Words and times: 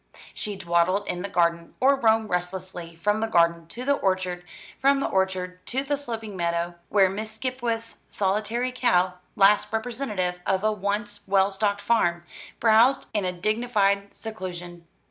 She 0.33 0.55
dawdled 0.55 1.07
in 1.07 1.21
the 1.21 1.29
garden, 1.29 1.75
or 1.79 1.95
roamed 1.95 2.27
restlessly 2.31 2.95
from 2.95 3.19
the 3.19 3.27
garden 3.27 3.67
to 3.67 3.85
the 3.85 3.93
orchard, 3.93 4.43
from 4.79 4.99
the 4.99 5.05
orchard 5.05 5.63
to 5.67 5.83
the 5.83 5.95
sloping 5.95 6.35
meadow, 6.35 6.73
where 6.89 7.07
Miss 7.07 7.33
Skipwith's 7.37 7.97
solitary 8.09 8.71
cow, 8.71 9.13
last 9.35 9.71
representative 9.71 10.41
of 10.43 10.63
a 10.63 10.71
once 10.71 11.19
well 11.27 11.51
stocked 11.51 11.81
farm, 11.81 12.23
browsed 12.59 13.05
in 13.13 13.25
a 13.25 13.31
dignified 13.31 14.17
seclusion. 14.17 14.87